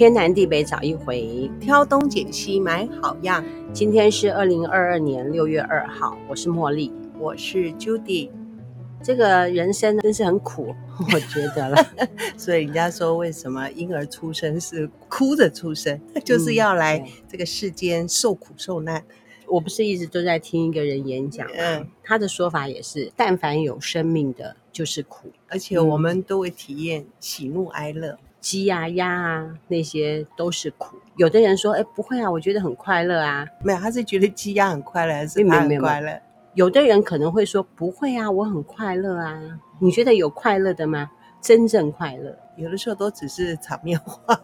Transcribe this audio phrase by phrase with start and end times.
[0.00, 3.44] 天南地北找一回，挑东拣西买好样。
[3.70, 8.30] 今天是二零二二年六月二号，我是茉莉，我是 Judy。
[9.02, 10.74] 这个人生真是很苦，
[11.12, 11.86] 我觉得了。
[12.34, 19.04] 所以人家说，为什么婴儿出生是哭着出生，就是要来这个世间受苦受难。
[19.48, 21.52] 我不是一直都在听一个人演讲吗？
[21.58, 28.18] 嗯，他的说法也是，但凡有生命的，就是苦，而且我们都会体验喜怒哀乐。
[28.40, 30.96] 鸡啊、鸭啊，那些都是苦。
[31.16, 36.20] 有的人说：“哎，不会啊，我觉得很快乐啊。”没有，他是觉得鸡鸭很快乐，还是他很快乐？
[36.54, 39.40] 有的人可能会说：“不会啊，我很快乐啊。”
[39.78, 41.10] 你觉得有快乐的吗？
[41.40, 44.38] 真正快乐，有的时候都只是场面话。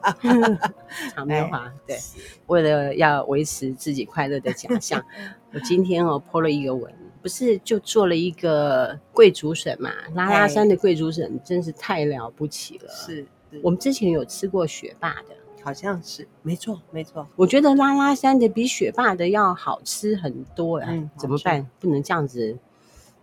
[1.15, 1.99] 场面话，对。
[2.47, 5.05] 为了要维持自己快乐的假象，
[5.53, 9.91] 我今天哦 po 了一个文，不是就做了一个贵族省嘛？
[10.15, 12.89] 拉拉山的贵族省真是太了不起了。
[12.89, 13.27] 是。
[13.63, 17.27] 我们之前有吃过雪霸的，好像是，没错，没错。
[17.37, 21.69] 我觉得拉拉山的比雪霸的要好吃很多呀，嗯，怎么办？
[21.79, 22.59] 不能这样子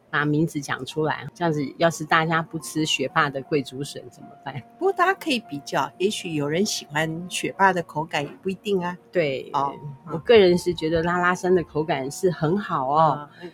[0.10, 4.62] 把名字讲出来，这样子要是大家不吃雪霸的贵族笋怎么办？
[4.78, 8.96] 不过大家可以比较，也许有人喜欢雪霸的口感，也不一定啊。
[9.12, 9.74] 对，哦，
[10.12, 13.52] 我个人是觉得拉拉山的口感是很好哦，嗯，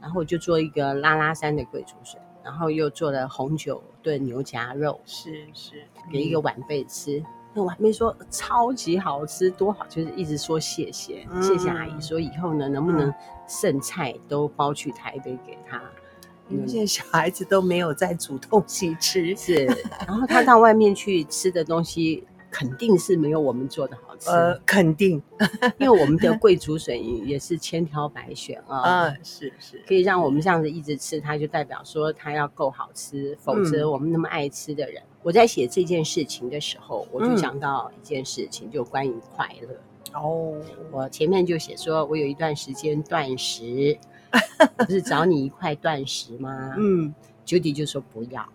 [0.00, 2.18] 然后我就做一个拉拉山的贵族笋。
[2.44, 7.18] 然后又做了红酒炖牛夹肉，是是，给一个晚辈吃。
[7.18, 12.00] 嗯、那晚辈说超级好吃，多好，就是一直说谢谢，嗯、谢谢阿姨。
[12.00, 13.12] 说以后呢，能不能
[13.46, 15.80] 剩菜都包去台北给他？
[16.48, 19.64] 因为现在小孩子都没有在煮东西吃，是。
[20.06, 22.26] 然后他到外面去吃的东西。
[22.52, 25.20] 肯定是没有我们做的好吃，呃，肯定，
[25.80, 40.20] 因为我们的贵竹笋也是千挑百选啊，嗯， 是是，可以让我们这样子一直吃，它就代表说它要够好吃，否则我们那么爱吃的人，我在写这件事情的时候，我就想到一件事情，就关于快乐。
[40.20, 40.54] 哦。
[40.90, 43.96] 我前面就写说，我有一段时间断食，
[44.76, 46.74] 不是找你一块断食吗？
[46.76, 47.14] 嗯
[47.46, 48.46] ，Judy 就说不要。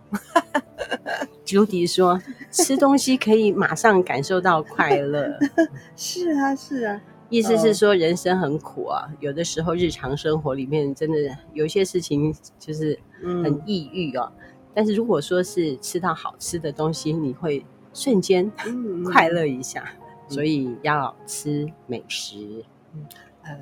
[1.48, 2.20] Judy 说
[2.52, 5.38] ：“吃东西可以马上感受到快乐，
[5.96, 7.00] 是啊，是啊。
[7.30, 11.16] 意思是说人生很苦啊，有的时候日常生活里面真的
[11.54, 14.30] 有一些事情就是很抑郁哦。
[14.74, 18.50] 但是如果说是吃到好吃的东西，你会瞬间
[19.06, 19.84] 快乐一下。
[20.30, 22.62] 所以要吃美食。
[23.42, 23.58] 呃，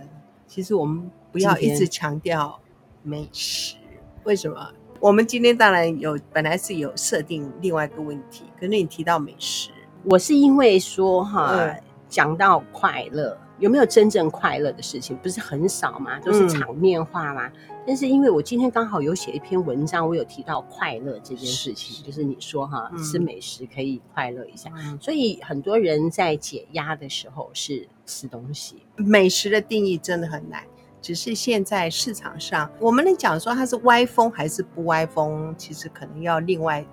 [0.49, 2.59] 其实我们不要一直强调
[3.05, 3.77] 美食，
[4.25, 9.71] 为什么？”我们今天当然有，本来是有设定另外一个问题，可是你提到美食，
[10.05, 15.17] 我是因为说哈，嗯、讲到快乐，有没有真正快乐的事情？
[15.19, 16.19] 不是很少吗？
[16.21, 17.47] 都是场面话嘛。
[17.47, 17.53] 嗯、
[17.87, 28.77] 但是因为我今天刚好有写一篇文章，我有提到快乐这件事情，是就是你说哈，嗯、吃美食可以快乐一下，嗯、所以很多人在解压的时候是吃东西。
[28.97, 30.63] 美食的定义真的很难。
[31.07, 36.85] 只是现在市场上，我们能讲说它是歪风还是不歪风，其实可能要另外，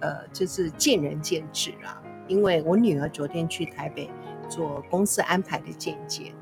[0.00, 1.98] 呃，就是见仁见智啦。
[2.28, 4.10] 因为我女儿昨天去台北
[4.50, 6.34] 做公司安排的见解，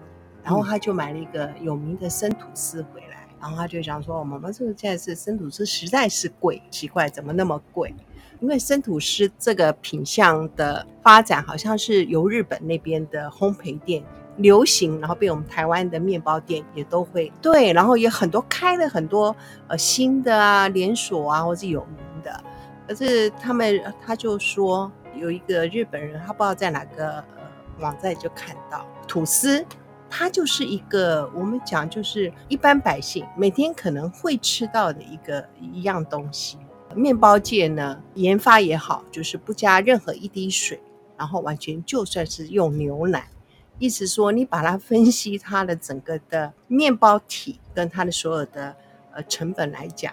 [0.42, 7.94] 然后她就买了一个有名的生吐司回来，然后她就想说：“妈妈，这个现在是生吐司实在是贵，奇怪，怎么那么贵？
[8.40, 14.02] 因为生吐司这个品相的发展，好像是由日本那边的烘焙店。”
[14.36, 19.34] 流行，然后被我们台湾的面包店也都会对，然后也很多开了很多
[19.68, 22.44] 呃新的啊连锁啊，或是有名的。
[22.88, 27.24] 可是他们他就说有一个日本人，他不知道在哪个呃
[27.80, 29.64] 网站就看到吐司，
[30.10, 36.58] 它就是一个我们讲就是一般百姓每天可能会吃到的一个一样东西。
[36.94, 40.78] 面包界呢研发也好，就是不加任何一滴水，
[41.16, 43.28] 然后完全就算是用牛奶。
[43.78, 48.76] 意思说，你把它分析它的整个的面包体跟它的所有的
[49.12, 50.12] 呃成本来讲，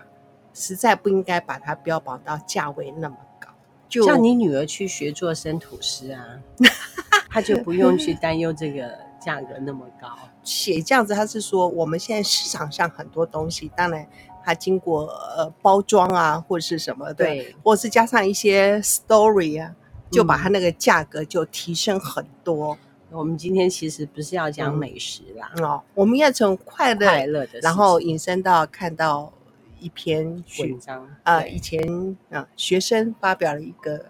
[0.53, 3.50] 实在不应该把它标榜到价位那么高。
[3.88, 6.39] 就像你女儿去学做生吐司啊，
[7.29, 10.17] 她就不用去担忧这个价格那么高。
[10.44, 14.07] 写这样子，他是说我们现在市场上很多东西，当然
[14.44, 19.75] 它经过呃包装啊，或者是什么的，对，或是加上一些 story 啊，
[20.09, 22.73] 就把它那个价格就提升很多。
[22.73, 22.77] 嗯
[23.11, 29.31] 我们今天其实不是要讲美食啦，嗯、哦，我们要从快乐，快乐的，然后引申到看到
[29.79, 34.06] 一篇文章啊、呃，以前啊学生发表了一个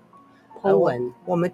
[0.61, 1.51] po 文，呃、我们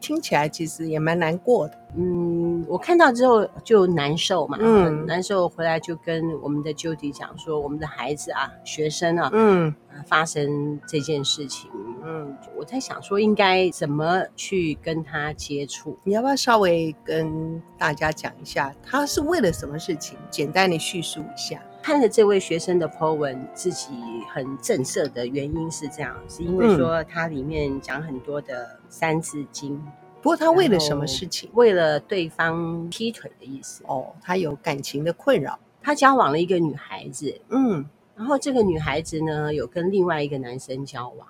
[0.00, 1.74] 听起来其实也蛮难过的。
[1.96, 9.74] 嗯，我看到之后就难受嘛，嗯，难受回来就跟我们的 Judy 讲说，我们的孩子啊，学生啊，嗯，
[10.06, 11.70] 发生这件事情，
[12.10, 15.98] 嗯，我在想说应该怎么去跟他接触？
[16.04, 20.16] 你要不要稍微跟大家讲一下，他是为了什么事情？
[20.30, 21.62] 简单的叙述一下。
[21.82, 23.90] 看了这位学生的 po 文，自己
[24.32, 29.74] 很震慑的原因是这样，是因为说他里面讲很多的三字经。
[29.74, 31.50] 嗯、不过他为了什么事情？
[31.52, 33.84] 为了对方劈腿的意思。
[33.86, 35.58] 哦，他有感情的困扰。
[35.82, 41.26] 他交往了一个女孩子，嗯，然后这个女孩子呢，有跟另外一个男生交往，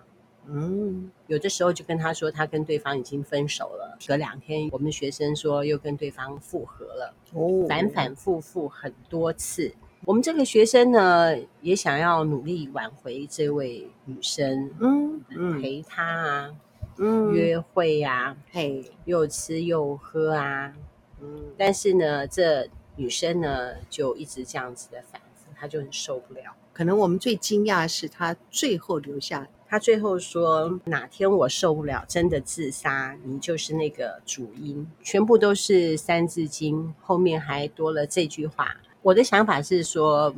[0.51, 3.99] 嗯，有的时候就跟他说，他跟对方已经分手了。
[4.07, 9.75] 隔两天，我们的学生说又跟对方复合了，哦，反反复复很多次。
[10.05, 16.55] 我们这个学生呢，也想要努力挽回这位女生，嗯，陪她啊，
[16.97, 20.73] 嗯，约会呀，嘿，又吃又喝啊，
[21.21, 26.55] 嗯，但是呢，这女生呢就一直这样子的反复，她就很受不了。
[26.73, 38.75] 可能我们最惊讶的是，她最后留下，他最后说：“哪天我受不了，真的自杀，你就是那个主因。”全部都是三字经，后面还多了这句话。
[39.03, 40.35] 我的想法是说，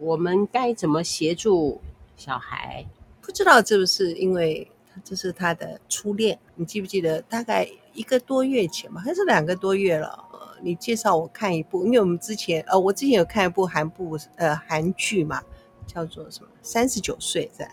[0.00, 1.80] 我们该怎么协助
[2.16, 2.84] 小孩？
[3.20, 4.68] 不知道是不是因为
[5.04, 6.36] 这是他的初恋？
[6.56, 10.24] 你记不记得大概一个多月前吧，还是两个多月了？
[10.60, 15.40] 你介绍我看一部，因为我们之前呃，我之前有看一部韩部呃韩剧嘛，
[15.86, 17.70] 叫做什么《三十九岁》在。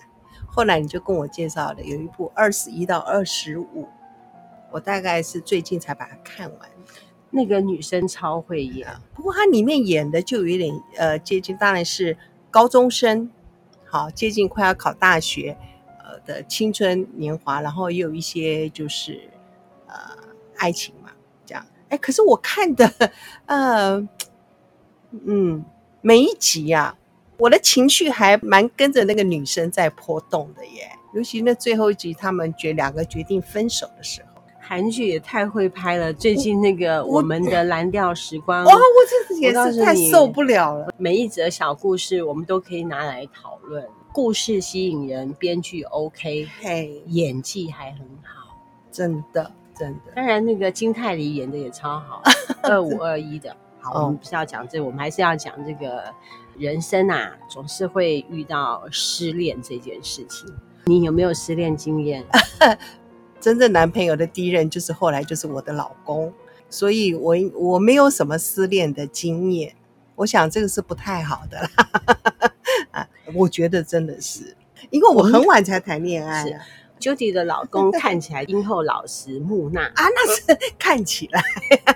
[0.55, 3.89] 后来你就跟我介绍了有一部二十一到二十五，
[4.71, 6.69] 我大概是最近才把它看完。
[7.29, 12.17] 那个女生超会演，不过她里面演的就有点呃接近，当然是
[12.49, 13.29] 高中生，
[13.83, 15.57] 好接近快要考大学
[16.01, 19.29] 呃的青春年华，然后也有一些就是
[19.87, 19.95] 呃
[20.55, 21.09] 爱情嘛，
[21.45, 21.65] 这样。
[21.89, 22.89] 哎，可是我看的
[23.47, 24.07] 呃
[25.11, 25.65] 嗯
[25.99, 26.97] 每一集呀、啊，
[27.37, 34.41] 我的情绪还蛮跟着那个女生在波动的耶，尤其那最后一集，他们决两个决定分手的时候。
[34.59, 38.79] 韩剧也太会拍了，最近那个我，我们的蓝调时光，哇，我
[39.29, 40.87] 这也是太受不了了。
[40.97, 48.57] 每一则小故事我们都可以拿来讨论，故事吸引人，编剧 OK，嘿，演技还很好，
[48.91, 50.13] 真的真的。
[50.15, 52.23] 当然那个金泰梨演的也超好，
[52.63, 53.55] 二五二一的。
[53.79, 56.05] 好，我们不是要讲这个，我们还是要讲这个
[56.57, 60.47] 人生啊，总是会遇到失恋这件事情。
[60.85, 62.23] 你有没有失恋经验？
[63.39, 66.33] 真正男朋友的第一任就是后来就是我的老公，
[66.69, 69.75] 所以我我没有什么失恋的经验，
[70.15, 71.69] 我想这个是不太好的啦。
[72.91, 74.55] 啊，我觉得真的是，
[74.89, 76.45] 因为我很晚才谈恋爱。
[76.45, 76.59] 是
[76.99, 81.41] ，Judy 的老公看起来英厚老实、木讷 啊，那是看起来，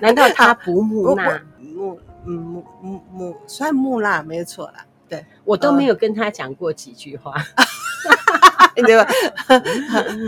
[0.00, 1.40] 难道他不木讷？
[1.58, 4.86] 木嗯木木木算木讷没有错啦。
[5.08, 7.34] 对，我都没有跟他讲过几句话。
[8.86, 9.06] 对吧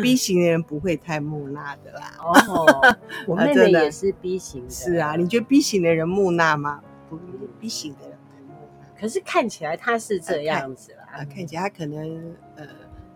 [0.02, 2.12] ？B 型的人不会太木讷的啦。
[2.18, 2.96] 哦，
[3.26, 4.70] 我 妹妹也是 B 型的。
[4.70, 6.82] 是啊，你觉得 B 型的人木讷吗？
[7.08, 7.18] 不
[7.60, 9.00] ，B 型的人不木讷。
[9.00, 11.04] 可是看起来他是这样子啦。
[11.12, 12.66] 啊，看起来他可能呃。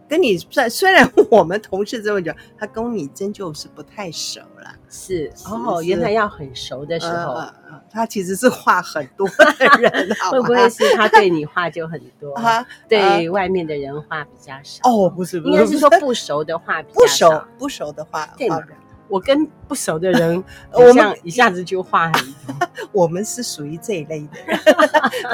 [0.09, 4.75] 跟你虽虽然 我们同事这么久，他跟你真就是不太熟了。
[4.89, 7.43] 是哦，原来要很熟的时候，
[7.91, 14.81] 他其实是话很多的 人，会不会是他对你话就很多， 啊、对外面的人话比较少？
[14.89, 18.27] 哦，不是，不是，应该是说不熟的话比较不熟，不熟的话。
[18.39, 18.49] 对，
[19.09, 20.43] 我跟不熟的人，
[20.73, 22.69] 我们一下子就话很多。
[22.93, 24.59] 我们是属于这一类的人，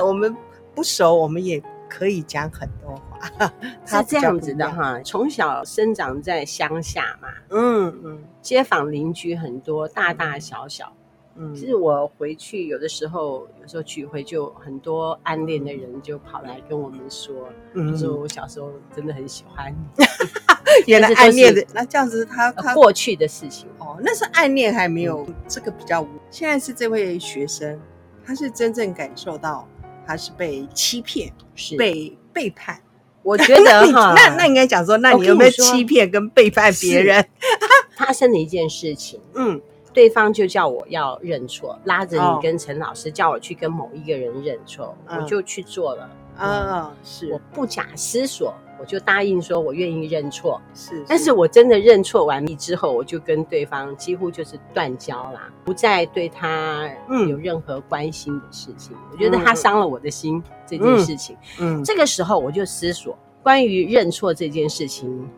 [0.05, 0.35] 我们
[0.75, 1.63] 不熟，我们也。
[1.95, 3.12] 可以讲很多话，
[3.87, 5.01] 是这样子的哈。
[5.05, 10.93] 从小生长在乡下嘛，嗯嗯，街坊邻居很多，大大小小。
[11.35, 20.05] 嗯，其实我回去有的时候，有时候聚会就很多暗恋的人就跑来跟我们说，嗯，说我小时候真的很喜欢你。
[20.87, 26.07] 原来暗恋的那这样子，他他过去的事情哦，那是暗恋还没有这个比较。
[26.31, 27.81] 现在是这位学生，
[28.25, 29.67] 他是真正感受到。
[30.05, 32.82] 他是被欺骗，是被背叛。
[33.23, 37.25] 我觉得 哈，那那应该讲说，那你有没有欺骗跟背叛别人？
[37.97, 39.61] 发生了一件事情，嗯，
[39.93, 46.11] 对方就叫我要认错，拉着你跟陈老师叫我去跟某一个人认错，我就去做了。
[46.37, 48.55] 啊，是我不假思索。
[48.81, 50.61] 我就答应说，我愿意认错。
[50.75, 56.91] 是，是，但是我真的认错完毕之后，我就跟对方几乎就是断交啦，不再对他
[57.29, 58.97] 有任何关心的事情。
[58.97, 61.37] 嗯、我觉得他伤了我的心、嗯、这件事情。
[61.61, 65.31] 嗯，这个时候我就思索，关于认错这件事情，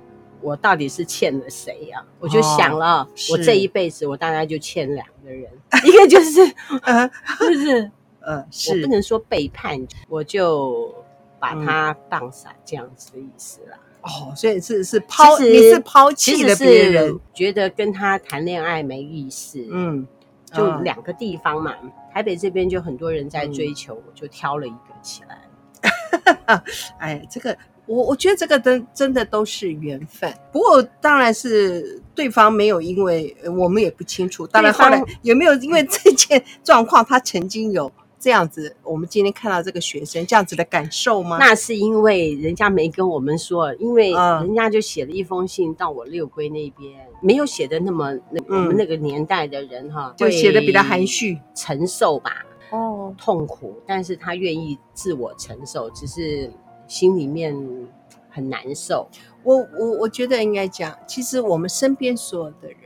[0.45, 2.07] 我到底是欠了谁呀、啊？
[2.21, 5.51] 我就想了，哦、我这一辈子我大概就欠两个人，
[5.85, 6.41] 一个就是，
[6.83, 7.09] 呃、
[7.41, 10.95] 就是，呃，是我不能说背叛，我就。
[11.41, 13.79] 把他放散这样子的意思啦。
[14.01, 19.63] 哦，所以是是抛，你是抛弃了别人，觉得跟他谈恋爱没意思。
[19.71, 20.07] 嗯，
[20.51, 26.63] 就两个地方嘛，嗯、台北这边就很多人在追求，我、嗯、就挑了一个起来。
[26.97, 27.55] 哎，这个
[27.87, 30.33] 我我觉得这个真真的都是缘分。
[30.53, 34.47] 不过当然是对方没有，因为我们也不清楚。
[34.47, 37.91] 当然后来有没有因为这件状况，他曾经有。
[38.21, 41.37] 这样子，我们今天看到这个学生这样子的感受吗？
[41.39, 56.51] 那是因为人家没跟我们说，因为人家就写了一封信到我六龟那边，嗯、没有写的那么那我们那个年代的人哈，就写的比较含蓄，承受吧，哦，痛苦，但是他愿意自我承受，只是
[56.87, 57.57] 心里面
[58.31, 59.09] 很难受。
[59.43, 62.79] 我我我觉得应该讲，其实我们身边所有的人。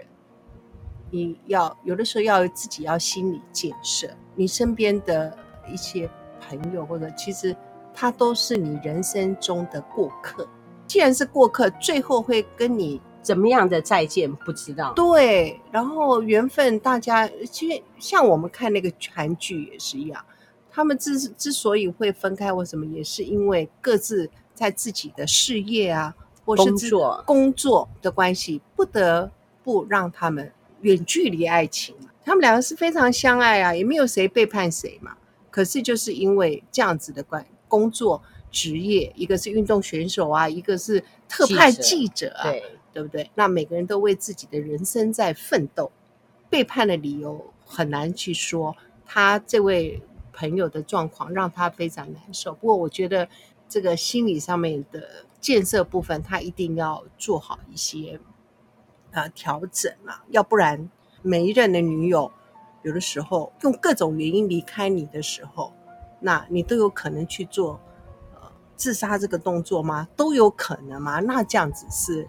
[1.10, 5.34] 你要有的时候要自己要心理建设，你身边的
[5.66, 6.06] 一些
[6.38, 7.56] 朋友或者其实
[7.94, 10.46] 他都是你人生中的过客。
[10.86, 14.92] 既然是过客，最后会跟你怎么样的再见不知道。
[14.92, 20.22] 对，然后缘分大家其实像我们看那个韩剧也是一样，
[20.70, 29.30] 他们之之所以会分开，为什么也是因为各自在自己的事业啊，或是工作工作的关系，不得
[29.62, 30.52] 不让他们。
[30.82, 31.92] 远距离爱情，
[32.24, 35.16] 他们两个是非常相爱啊，也没有谁背叛谁嘛。
[35.50, 38.22] 可是就是因为这样子的关工作
[38.52, 43.28] 职业，一个是运动选手啊，一个是特派记者啊，对，对不对？
[43.34, 45.90] 那每个人都为自己的人生在奋斗，
[46.48, 48.76] 背叛的理由很难去说。
[49.04, 50.00] 他这位
[50.38, 52.54] 朋友的状况让他非常难受。
[52.54, 53.28] 不过我觉得
[53.68, 55.02] 这个心理上面的
[55.40, 58.20] 建设部分，他一定要做好一些。
[59.10, 60.90] 啊，调整啊，要不然
[61.22, 62.30] 每一任的女友，
[62.82, 65.72] 有的时候用各种原因离开你的时候，
[66.20, 67.80] 那你都有可能去做
[68.34, 70.06] 呃自杀这个动作吗？
[70.14, 71.20] 都有可能吗？
[71.20, 72.28] 那这样子是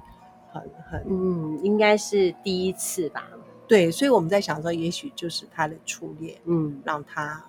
[0.53, 3.27] 很很嗯，应该是第一次吧？
[3.67, 7.45] 对，所以我们在想说，也许就是他的初恋，嗯，让他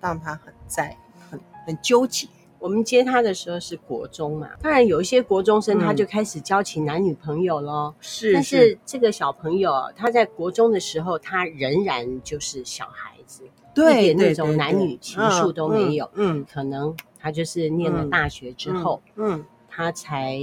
[0.00, 0.96] 让他很在
[1.30, 2.26] 很很纠结。
[2.58, 7.94] 我们接他的时候是国中嘛，当然有一些国中生他就开始交起男女朋友咯。
[8.00, 16.10] 是、嗯，但是这个小朋友他在国中的时候，他仍然就是小孩子，对，一点那种男女情愫都没有。
[16.12, 20.38] 嗯，可能他就是念了大学之后，嗯，嗯，他才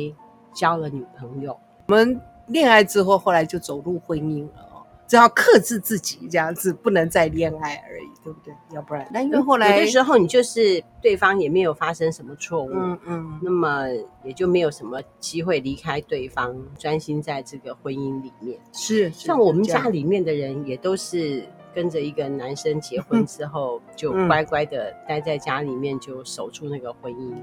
[0.51, 1.55] 交了女朋友。
[1.87, 4.66] 我们恋爱之后，后来就走入婚姻了。
[5.07, 8.53] 只要克制自己，这样子不能再恋爱而已，对不对？
[8.73, 13.87] 要不然，那因为后来有的时候你就是对方也没有发生什么错误，嗯嗯，那么
[14.23, 18.59] 也就没有什么机会离开对方，专心在这个婚姻里面。
[18.73, 27.33] 是，像我们家里面的人也都是跟着一个男生结婚之后，就乖乖的待在家里面，就守住那个婚姻。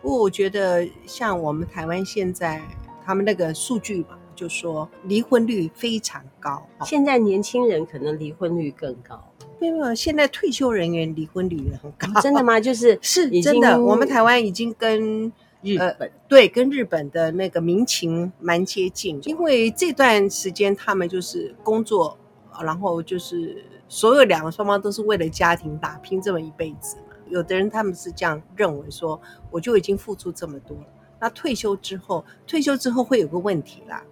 [0.00, 2.62] 不过我觉得，像我们台湾现在
[3.04, 4.16] 他们那个数据吧。
[4.42, 9.24] 就说离婚率非常高，现在年轻人可能离婚率更高。
[9.60, 12.20] 没有，没有，现在退休人员离婚率也很高。
[12.20, 12.58] 真的吗？
[12.58, 13.80] 就是是真的。
[13.80, 22.18] 我们台湾已经跟日本、呃、对跟日本的那个民情蛮接近，因为这段时间他们就是工作，
[22.60, 27.14] 然后就是所有两个双方都是为了家庭打拼这么一辈子嘛。
[27.28, 29.20] 有的人他们是这样认为说，说
[29.52, 30.76] 我就已经付出这么多，
[31.20, 34.02] 那退休之后，退休之后会有个问题啦。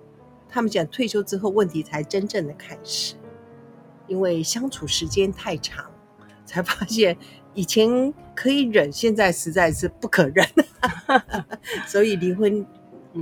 [0.51, 3.15] 他们讲退休之后问题才真正的开始，
[4.07, 5.91] 因为相处时间太长，
[6.45, 7.17] 才发现
[7.55, 10.47] 以前可以忍，现在实在是不可忍，
[11.87, 12.67] 所以离婚。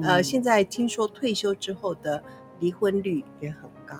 [0.02, 2.22] 呃，现在听说退休之后的
[2.60, 3.96] 离婚率也很高，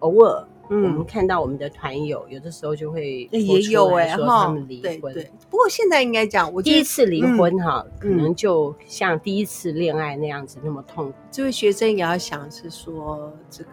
[0.00, 0.48] 偶尔。
[0.70, 5.12] 嗯，我们看到我们的团友有的时候就会也有哎哈，他们离婚。
[5.12, 11.14] 对，不过现在应该讲，我第一次离婚哈，可能就像第一次恋爱那样子那么痛苦。
[11.30, 13.70] 这位学生也要想是说，这个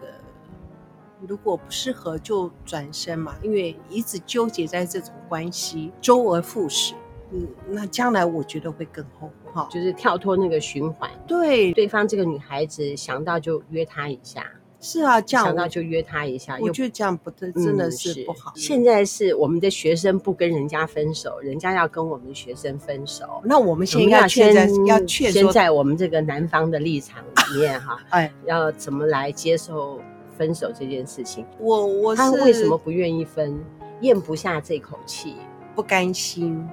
[1.26, 6.94] 如果不适合就转身嘛，因为一直纠结在这种关系，周而复始，
[7.30, 11.10] 嗯，那将来我觉得会更后悔哈，就是跳脱那个循环。
[11.26, 14.44] 对，对方这个女孩子想到就约她一下。
[14.82, 18.50] 是啊，这样想到就约他一下，我觉得这样不对，真的是不好。
[18.56, 23.42] 现在是我们的学生不跟人家分手，人家要跟我们学生分手。
[23.44, 30.00] 那我们现在要劝，要劝先在我们这个男方的立场里面哈， 哎，要怎么来接受
[30.38, 31.44] 分手这件事情？
[31.58, 33.62] 我我他为什么不愿意分？
[34.00, 35.36] 咽不下这口气，
[35.74, 36.66] 不甘心。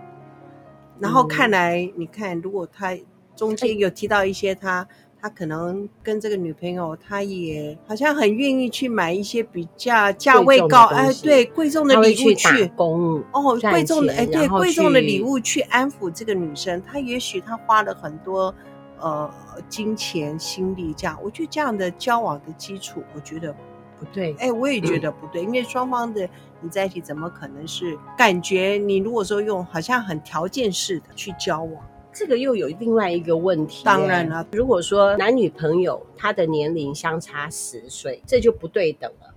[0.97, 2.97] 然后看来，你看，如果他
[3.35, 4.87] 中间有提到一些他。
[5.27, 16.81] 他可能跟这个女朋友，他也好像很愿意去买一些比较价位高，哎，对，贵重的礼物去工哦，贵重的哎，对，贵重的礼物去安抚这个女生。
[16.87, 18.55] 他也许他花了很多
[19.01, 19.29] 呃
[19.67, 21.19] 金钱、心力这样。
[21.21, 23.53] 我觉得这样的交往的基础，我觉得
[23.99, 24.33] 不对。
[24.39, 26.25] 哎，我也觉得不对，嗯、因为双方的
[26.61, 31.83] 你在一起，怎么可能是感觉你如果说用好像很条件式的去交往？
[32.17, 33.85] 这个又有另外一个问题。
[33.85, 39.33] 当然了，如果说男女朋友他的年龄相差十岁，这就不对等了。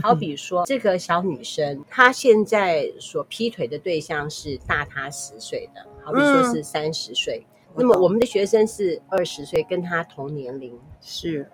[0.00, 7.44] 好比说，这个小女生她现在所劈腿的对象是大她十岁的，好比说是三十岁。
[7.70, 11.46] 嗯、那么我们的学生是二十岁，跟她同年龄是。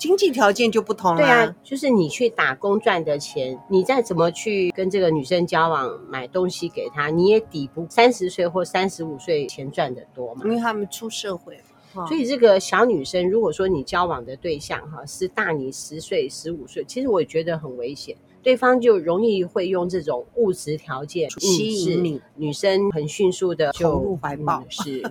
[0.00, 1.18] 经济条件就不同了。
[1.18, 10.40] 对啊，就是你去打工赚的钱，你再怎么去跟这个女生交往，买东西给她，你也抵不三十岁或三十五岁钱赚的多嘛。
[10.46, 11.54] 因为他们出社会
[11.92, 12.06] 嘛。
[12.06, 24.64] 所以这个小女生，如果说你交往的对象哈是大你十岁、十五岁，其实我也觉得很危险，对方就容易会用这种物质条件吸引你，女生很迅速的就投入怀抱。
[24.70, 25.02] 是。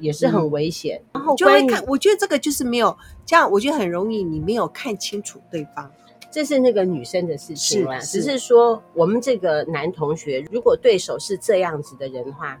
[0.00, 1.84] 也是很危险，嗯、然后就会看。
[1.86, 5.90] 我觉得这个就是没有这样，我觉得很容易，你没有看清楚对方，
[6.30, 7.98] 这是那个女生的事情啦。
[7.98, 12.60] 只是说，我们这个男同学，如果对手是这样子的人的话，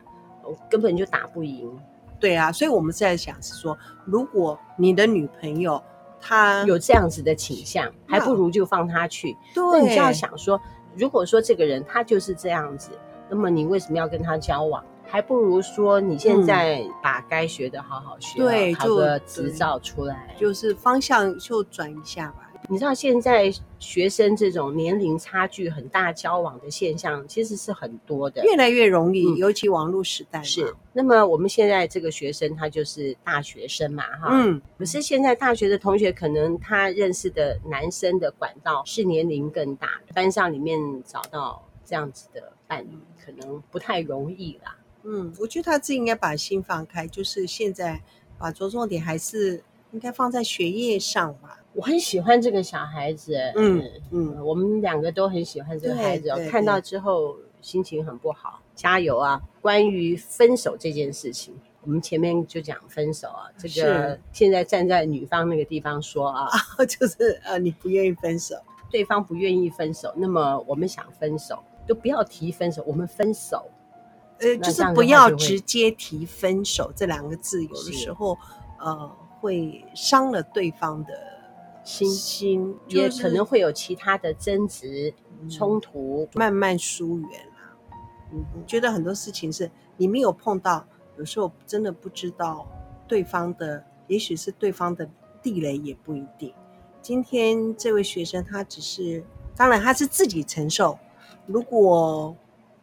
[0.70, 1.70] 根本就打不赢。
[2.20, 5.82] 对啊，所以我们在想是说，如果你的女朋友
[6.20, 9.36] 她有这样子的倾向，还不如就放她去。
[9.54, 10.60] 对，那你就要想说，
[10.96, 12.90] 如果说这个人他就是这样子，
[13.28, 14.82] 那么你为什么要跟他交往？
[15.06, 22.50] 还不如说你现在把该学的好好学，对，考个执照出来，就是方向就转一下吧。
[22.66, 30.74] 你知道现在学生这种年龄差距很大交往的现象，其实是很多的，越来越容易，嗯、尤其网络时代是。
[30.94, 44.74] 那么我们现在这个学生他就是大学生嘛，哈，嗯，可是现在大学的同学可能他认识的男生的管道是年龄更大的，班上里面找到这样子的伴侣可能不太容易啦。
[45.04, 48.00] 嗯，我觉得他自己应该把心放开，就是现在
[48.38, 49.62] 把着重点还是
[49.92, 51.60] 应该放在学业上吧。
[51.74, 58.60] 我很喜欢这个小孩子，嗯嗯，嗯，我们两个都很喜欢这个孩子，看到之后心情很不好。
[58.74, 59.40] 加油啊！
[59.60, 68.56] 关于分手这件事情，我们前面就讲分手啊，这个现在站在女方那个地方说啊，啊 就是呃，你不愿意分手，
[68.90, 73.64] 对方不愿意分手，那么我们想分手，都不要提分手，我们分手。
[74.40, 78.36] 呃，就是不要直接提分手这两个字，有的时候，
[78.78, 79.08] 呃，
[79.40, 81.12] 会伤了对方的
[81.84, 85.14] 心心，也可能会有其他的争执、
[85.48, 87.76] 冲突，慢慢疏远啊。
[88.32, 90.84] 嗯，觉得很多事情是你没有碰到，
[91.16, 92.66] 有时候真的不知道
[93.06, 95.08] 对方的，也许是对方的
[95.40, 96.52] 地雷也不一定。
[97.00, 99.22] 今天这位学生他只是，
[99.54, 100.98] 当然他是自己承受，
[101.46, 102.34] 如果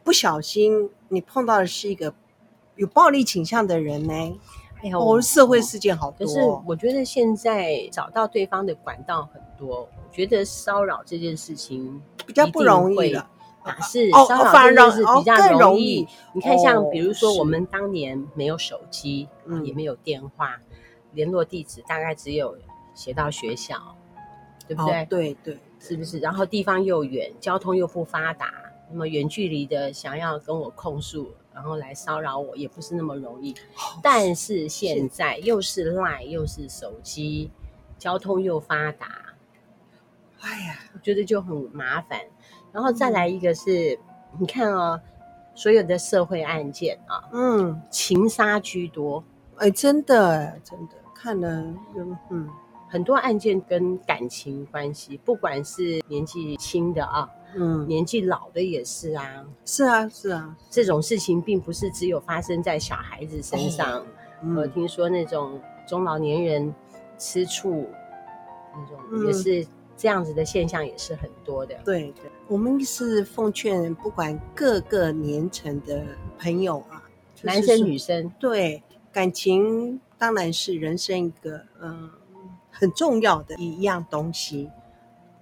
[0.04, 0.90] 不小心。
[1.10, 2.14] 你碰到的是一个
[2.76, 4.14] 有暴力倾向的人呢？
[4.84, 6.26] 哎呀，我们社会事件好多。
[6.26, 13.30] 可是我觉得现在找到对方的管道很多，我觉得骚扰这件事情比较不容易了。
[13.64, 16.08] 打是骚扰这件事比较容易。
[16.34, 19.28] 你看，像比如说我们当年没有手机，
[19.64, 20.60] 也没有电话，
[21.12, 22.58] 联络地址大概只有
[22.96, 23.76] 写到学校，
[24.68, 25.06] 对不对？
[25.06, 26.18] 对对，是不是？
[26.18, 28.52] 然后地方又远，交通又不发达。
[28.92, 33.56] 那么远距离的想要跟我控诉，然后来骚扰我，也不是那么容易。
[34.04, 37.50] 但是现在又是 LINE 又是手机，
[37.98, 39.34] 交通又发达，
[40.42, 42.20] 哎呀，我觉得就很麻烦。
[42.72, 44.00] 然后再来一个是，嗯、
[44.40, 45.00] 你看哦，
[45.56, 49.24] 所有的社会案件啊，嗯，情杀居多。
[49.58, 51.48] 哎，真的，真的看了，
[52.30, 52.50] 嗯，
[52.90, 57.30] 很多案件跟感情关系，不管是年纪轻的啊。
[57.56, 64.06] 嗯，年纪老的也是啊，是啊，是啊，这种事情并不是只有发生在小孩子身上。
[64.56, 66.74] 我听说那种中老年人
[67.18, 67.88] 吃醋，
[68.74, 71.76] 那种也是这样子的现象，也是很多的。
[71.76, 76.04] 嗯、对对，我们是奉劝不管各个年层的
[76.40, 77.04] 朋友啊，
[77.36, 82.10] 就是、男生女生，对感情当然是人生一个嗯
[82.72, 84.70] 很重要的一样东西，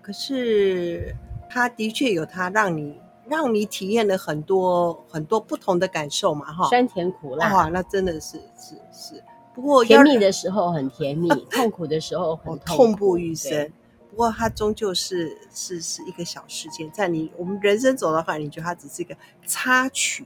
[0.02, 1.16] 可是。
[1.50, 9.24] 他的确有他让你让你体验了很多很多不同的感受嘛，哈，酸甜苦辣，哇，那真的是是是。
[9.54, 13.70] 不过甜蜜的时候很甜蜜， 痛苦的时候很痛，痛不欲生。
[14.10, 20.26] 不过它终究是是是一个小事件，在你我们人生走到后来，你觉得它只是一个插曲，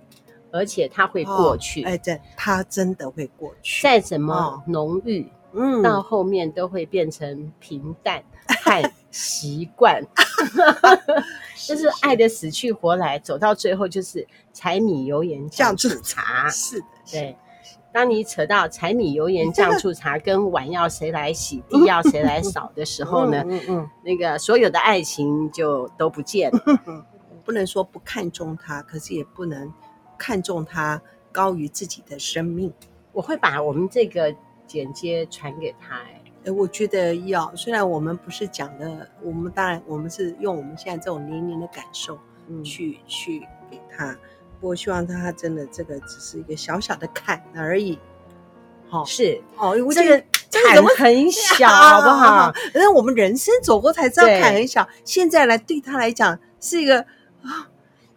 [0.51, 1.83] 而且它会过去。
[1.83, 3.83] 哎，对，它真的会过去。
[3.83, 8.23] 再怎么浓郁，嗯，到后面都会变成平淡
[8.63, 10.03] 和习惯。
[11.65, 16.49] 就是爱的死去活来，走到最后就是柴米油盐酱醋茶。
[16.49, 17.37] 是的，对。
[17.93, 27.05] 当你扯到柴米油盐酱醋茶跟碗要谁来洗，地要谁来扫的时候呢， 嗯嗯，那个所有的爱情就都不见了。
[27.45, 29.71] 不能说不看重他，可是也不能
[30.17, 30.99] 看重他
[31.31, 32.73] 高于自己的生命。
[33.11, 36.01] 我会把我们这个剪接传给他。
[36.45, 44.15] 哎，我觉得要，虽然我们不是讲的，我们当然我们是用我们现在这种年龄的感受，嗯，去去给他。
[44.59, 47.99] 我希望他真的这个只是一个小小的坎而已。
[48.89, 52.53] 好，是哦，这个坎很 小，好不好？
[52.75, 57.05] 因为我们人生走过才知道坎很小，现在来对他来讲是一个。
[57.43, 57.67] 啊，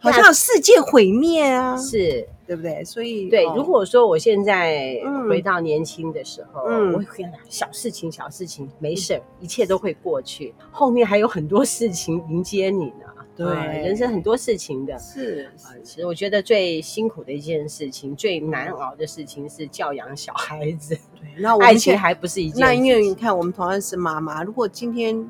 [0.06, 2.84] 好像世界毁灭啊，是对不对？
[2.84, 4.96] 所以对，如果说我现在
[5.28, 13.06] 回到年轻的时候，嗯，我会跟他讲小事情，小事情没事，一切都会过去，后面还有很多事情迎接你呢。
[13.36, 15.50] 对，人生很多事情的，是。
[15.84, 20.98] 其实我觉得最辛苦的一件事情，最难熬的事情是教养小孩子。
[21.20, 22.60] 对，那爱情还不是一件。
[22.64, 25.28] 那因为你看，我们同样是妈妈，如果今天。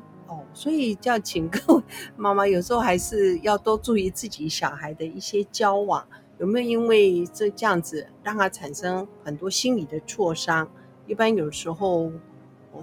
[0.57, 1.83] 所以叫请各位
[2.17, 6.03] 妈妈，有时候还是要多注意自己小孩的一些交往，
[6.39, 10.67] 有没有因为这这样子让他产生很多心理的挫伤？
[11.05, 12.11] 一般有时候，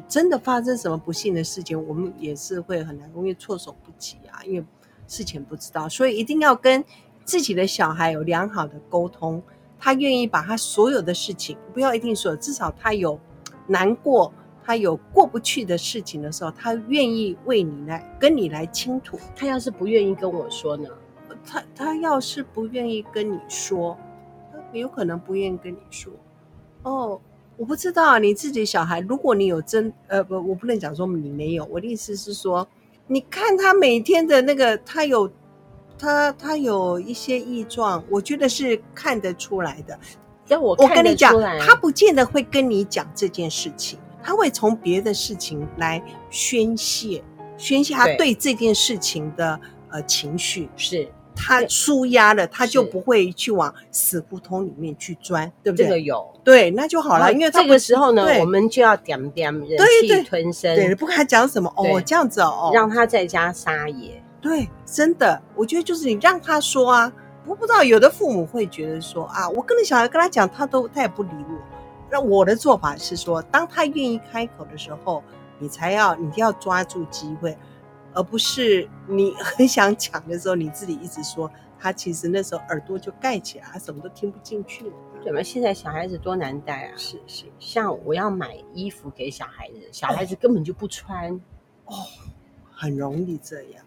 [0.07, 4.65] 真的发生什么不幸的事情，我们也是会很难，容易措手不及啊，因为
[5.09, 6.85] 事情不知道，所以一定要跟
[7.25, 9.43] 自己的小孩有良好的沟通，
[9.81, 13.19] 他愿意把他所有的事情，不要一定说，至少他有
[13.67, 14.33] 难过。
[14.65, 19.19] 他有过不去的事情的时候，他愿意为你来跟你来倾吐。
[19.37, 20.89] 他要是不愿意跟我说呢？
[21.47, 23.97] 他他要是不愿意跟你说，
[24.51, 26.11] 他有可能不愿意跟你说。
[26.83, 27.21] 哦，
[27.59, 31.67] 我不知道你自己小孩，如果你有真呃不，我不能讲说你没有。
[31.67, 32.67] 我的意思是说，
[33.07, 35.31] 你看他每天的那个，他有
[35.99, 39.99] 他他有一些异状，我觉得是看得出来的。
[40.49, 43.99] 要我我跟你讲，他不见得会跟你讲这件事情。
[44.25, 47.23] 他会从别的事情来宣泄，
[47.59, 49.61] 宣泄他对这件事情的
[49.91, 51.07] 呃情绪，是
[51.37, 55.85] 他舒压了，他就不会去往死胡同里面去钻，对不对？
[55.85, 57.33] 这个有对，那就好了。
[57.33, 64.23] 因为这个时候呢，我们就要点点忍气吞声，对，不管他讲什么哦，这样子哦，让他在家撒野。
[64.41, 67.13] 对，真的，我觉得就是你让他说啊，
[67.47, 71.59] 我不知道有的父母会觉得说啊，我跟你小孩跟他讲，他都他也不理我。
[72.11, 75.23] 那我的做法是说，当他愿意开口的时候，
[75.59, 77.57] 你才要，你要抓住机会，
[78.13, 84.93] 而不是你很想讲的时候，你自己一直说，他其实那时候耳朵就盖起来，他什么都听不进去了。
[85.23, 85.43] 对吗？
[85.43, 86.93] 现在小孩子多难带啊！
[86.99, 91.33] 是是，像我要买衣服给小孩子，小孩子根本就不穿，
[91.87, 91.95] 哦，
[92.71, 93.83] 很容易这样。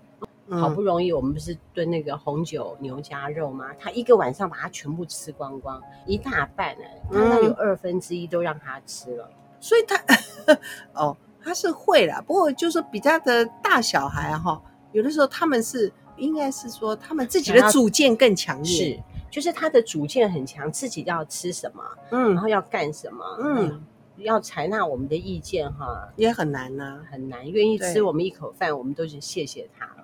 [0.49, 3.73] 好不容易，我们不是炖那个红酒牛夹肉吗？
[3.79, 9.29] 他一个晚上把它全部吃光光，一大半呢，那有二分之一都让他吃了。
[9.59, 10.01] 所以他
[10.93, 23.83] 哦，他是会啦，不过就是比较的大小孩哈，有的时候他们是应该是说他们自己的主见更强烈，是，就是他的主见很强，自己要吃什么，嗯，然后要干什么，嗯。
[24.21, 27.47] 要采纳我们的意见哈，也很难呐、啊，很难。
[27.51, 29.96] 愿意吃我们一口饭，我们都是谢谢他哦。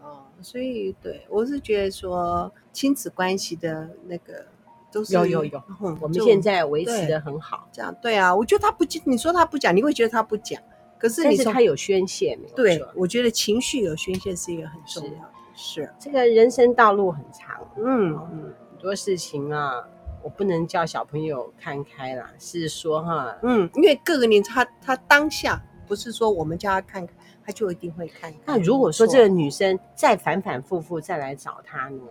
[0.43, 4.45] 所以，对我是觉得说，亲子关系的那个
[4.91, 7.67] 都是有有有，嗯、我们现在维持的很好。
[7.71, 10.62] 这样对啊，我觉得他不，你说他不讲，你会觉得他不讲。
[10.99, 12.56] 可是你说他有宣泄没有？
[12.56, 15.29] 对，我觉得情绪有宣泄是一个很重要的。
[15.56, 19.88] 是，是这个人生道路很长，嗯嗯，很多事情啊。
[20.23, 27.13] 我不能叫小朋友看开啦，是说哈，嗯，因为各个年他他当下不是说我们叫他看开，
[27.45, 28.38] 他就一定会看开。
[28.45, 32.01] 那如果说这个女生再反反复复再来找他呢？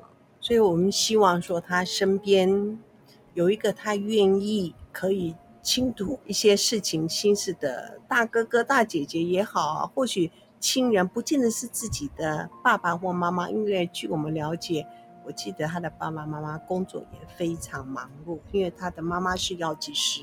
[0.40, 2.78] 所以我们希望说他身边
[3.34, 14.86] 有一个他愿意可以倾吐一些事情心事的大哥哥大姐姐也好啊，或许亲人不见得是自己的爸爸或妈妈，因为据我们了解。
[15.24, 20.22] 我记得他的爸爸妈妈工作也非常忙碌，因为他的妈妈是药剂师，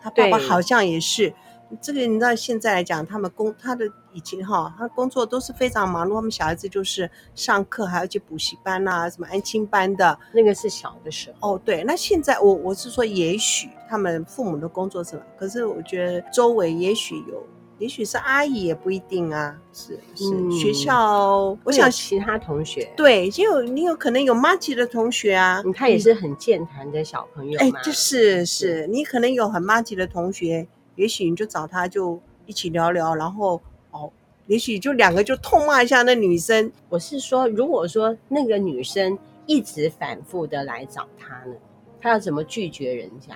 [0.00, 1.32] 他爸爸好像也是。
[1.80, 6.14] 这个你知道，现在来讲，他们工他的以前哈，他工作都是非常忙碌。
[6.14, 10.18] 他们小孩子就是上课还要去补习班啊，什么安亲班的。
[10.32, 11.54] 那个是小的时候。
[11.54, 17.46] 哦，对，那现在我我是说，也许他们父母的工作是，可是我觉得周围也许有。
[17.78, 30.68] 也许是阿姨也不一定啊，是是、嗯、学校，我想其他同学对，就有你有可能有麻吉的同学啊，他也是很健谈的小朋友嘛，哎，就是是，你可能有很麻吉的同学，
[31.02, 33.60] 也许你就找他就一起聊聊，然后
[33.90, 34.08] 哦，
[34.46, 36.70] 也许就两个就痛骂一下那女生。
[36.88, 41.56] 我是说，如果说那个女生一直反复的来找他呢，
[42.00, 43.34] 他要怎么拒绝人家？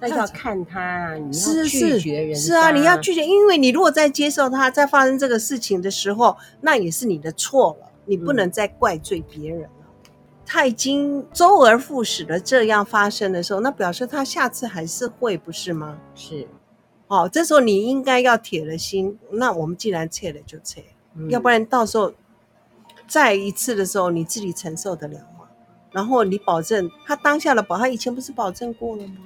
[0.00, 9.68] 那要看他，你要拒绝人是，啊，你要拒绝，因为你如果在接受他，在发生这个事情的时候，那也是你的错了，你不能再怪罪别人了。
[10.04, 10.10] 嗯、
[10.46, 15.98] 他已经周而复始的这样发生的时候，那表示他下次还是会，不是吗？
[16.14, 16.46] 是，
[17.14, 19.18] 哦，这时候你应该要铁了心。
[19.30, 20.80] 那我们既然撤了就撤，
[21.14, 22.12] 嗯、要不然到时候
[23.06, 25.48] 再一次的时候，你自己承受得了吗？
[25.92, 29.18] 然后你保证他当下的保，他以前不是保证过了吗？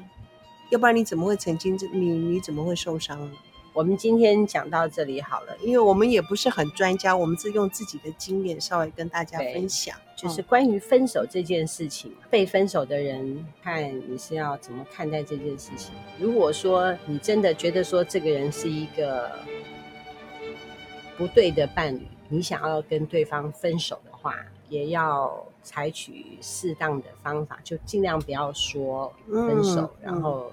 [0.71, 3.33] 要不然你怎么会曾经你你怎么会受伤呢？
[3.73, 15.95] 我们今天讲到这里好了，因为我们也不是很专家，我们是用自己的经验稍微跟大家分享，就是关于分手这件事情，嗯、被分手的人看你是要怎么看待这件事情。
[16.19, 19.31] 如果说你真的觉得说这个人是一个
[21.17, 24.35] 不对的伴侣，你想要跟对方分手的话，
[24.69, 30.51] 也要采取适当的方法，就尽量不要说分手，嗯、然后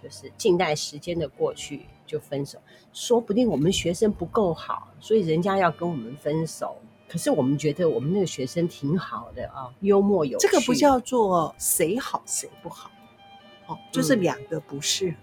[0.00, 2.60] 就是静待时间的过去就分手。
[2.92, 6.76] 说不定我们学生不够好，所以人家要跟我们分手。
[7.10, 10.46] 可是我们觉得我们那个学生挺好的啊，幽默有趣。
[10.46, 12.88] 这个不叫做谁好谁不好，
[13.66, 15.16] 哦，就是两个不适合，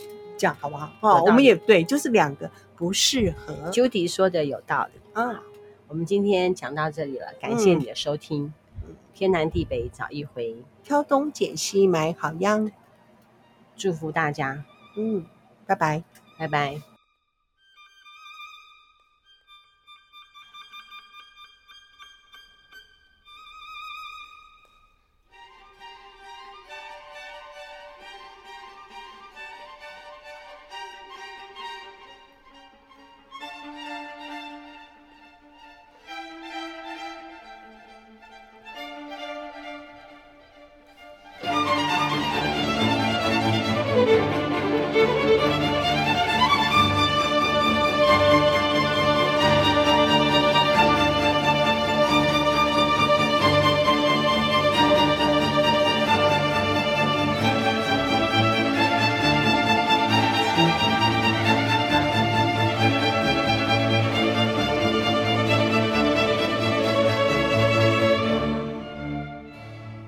[0.00, 0.90] 嗯、这样好不好？
[1.00, 3.54] 哦，我们也对，就是两个不适合。
[3.70, 5.40] Judy 说的有道理啊。
[5.86, 8.52] 我们今天讲到这里了，感谢你的收听。
[8.84, 12.70] 嗯、天南地北找一回，挑东拣西买好样。
[13.76, 14.64] 祝福大家，
[14.96, 15.24] 嗯，
[15.64, 16.02] 拜拜，
[16.36, 16.97] 拜拜。